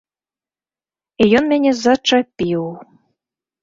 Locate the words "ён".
1.41-1.51